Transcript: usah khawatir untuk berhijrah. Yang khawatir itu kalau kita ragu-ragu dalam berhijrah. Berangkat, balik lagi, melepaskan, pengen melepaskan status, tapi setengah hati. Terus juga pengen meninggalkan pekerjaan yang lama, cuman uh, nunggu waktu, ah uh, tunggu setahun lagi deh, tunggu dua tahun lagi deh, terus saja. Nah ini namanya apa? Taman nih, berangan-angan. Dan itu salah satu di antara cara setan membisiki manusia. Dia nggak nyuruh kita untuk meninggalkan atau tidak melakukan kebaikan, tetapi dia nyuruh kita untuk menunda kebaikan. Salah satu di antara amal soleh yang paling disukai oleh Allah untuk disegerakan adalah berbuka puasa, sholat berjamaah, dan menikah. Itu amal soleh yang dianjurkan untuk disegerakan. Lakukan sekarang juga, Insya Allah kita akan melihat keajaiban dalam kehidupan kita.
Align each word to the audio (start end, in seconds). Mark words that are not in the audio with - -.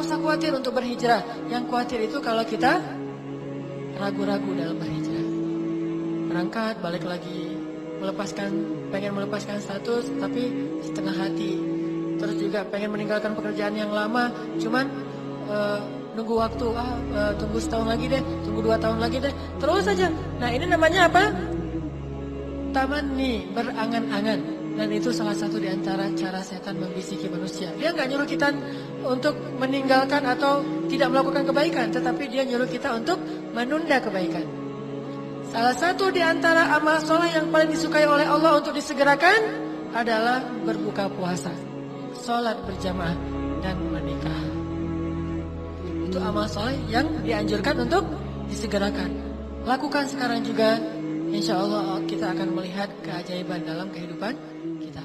usah 0.00 0.16
khawatir 0.18 0.50
untuk 0.56 0.72
berhijrah. 0.76 1.22
Yang 1.52 1.62
khawatir 1.68 2.00
itu 2.04 2.18
kalau 2.24 2.44
kita 2.44 2.80
ragu-ragu 4.00 4.50
dalam 4.56 4.76
berhijrah. 4.80 5.26
Berangkat, 6.30 6.74
balik 6.80 7.04
lagi, 7.04 7.54
melepaskan, 8.00 8.50
pengen 8.88 9.12
melepaskan 9.18 9.60
status, 9.60 10.08
tapi 10.16 10.48
setengah 10.80 11.14
hati. 11.14 11.52
Terus 12.20 12.36
juga 12.36 12.64
pengen 12.68 12.96
meninggalkan 12.96 13.32
pekerjaan 13.32 13.74
yang 13.76 13.90
lama, 13.90 14.28
cuman 14.60 14.84
uh, 15.48 15.80
nunggu 16.14 16.34
waktu, 16.36 16.66
ah 16.76 16.94
uh, 17.16 17.32
tunggu 17.40 17.58
setahun 17.58 17.88
lagi 17.88 18.12
deh, 18.12 18.22
tunggu 18.44 18.60
dua 18.60 18.76
tahun 18.76 19.00
lagi 19.00 19.18
deh, 19.24 19.32
terus 19.56 19.88
saja. 19.88 20.12
Nah 20.36 20.48
ini 20.52 20.68
namanya 20.68 21.08
apa? 21.08 21.32
Taman 22.70 23.18
nih, 23.18 23.50
berangan-angan. 23.50 24.59
Dan 24.80 24.88
itu 24.96 25.12
salah 25.12 25.36
satu 25.36 25.60
di 25.60 25.68
antara 25.68 26.08
cara 26.16 26.40
setan 26.40 26.80
membisiki 26.80 27.28
manusia. 27.28 27.68
Dia 27.76 27.92
nggak 27.92 28.16
nyuruh 28.16 28.24
kita 28.24 28.48
untuk 29.04 29.36
meninggalkan 29.60 30.24
atau 30.24 30.64
tidak 30.88 31.12
melakukan 31.12 31.44
kebaikan, 31.44 31.92
tetapi 31.92 32.32
dia 32.32 32.48
nyuruh 32.48 32.64
kita 32.64 32.96
untuk 32.96 33.20
menunda 33.52 34.00
kebaikan. 34.00 34.48
Salah 35.52 35.76
satu 35.76 36.08
di 36.08 36.24
antara 36.24 36.72
amal 36.72 36.96
soleh 37.04 37.28
yang 37.28 37.52
paling 37.52 37.76
disukai 37.76 38.08
oleh 38.08 38.24
Allah 38.24 38.56
untuk 38.56 38.72
disegerakan 38.72 39.68
adalah 39.92 40.48
berbuka 40.64 41.12
puasa, 41.12 41.52
sholat 42.16 42.56
berjamaah, 42.64 43.20
dan 43.60 43.76
menikah. 43.84 44.42
Itu 46.08 46.24
amal 46.24 46.48
soleh 46.48 46.80
yang 46.88 47.20
dianjurkan 47.20 47.84
untuk 47.84 48.08
disegerakan. 48.48 49.12
Lakukan 49.68 50.08
sekarang 50.08 50.40
juga, 50.40 50.80
Insya 51.30 51.62
Allah 51.62 52.02
kita 52.10 52.34
akan 52.34 52.58
melihat 52.58 52.90
keajaiban 53.06 53.62
dalam 53.62 53.86
kehidupan 53.94 54.34
kita. 54.82 55.04